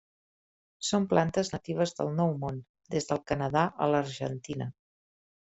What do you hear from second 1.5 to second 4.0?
natives del Nou Món des del Canadà a